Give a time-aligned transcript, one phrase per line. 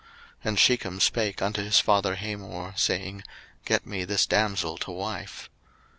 [0.01, 0.09] 01:034:004
[0.45, 3.21] And Shechem spake unto his father Hamor, saying,
[3.65, 5.47] Get me this damsel to wife.